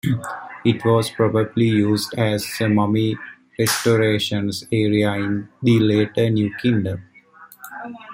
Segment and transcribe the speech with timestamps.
[0.65, 7.03] It was probably used as a mummy-restoration area in the later New Kingdom.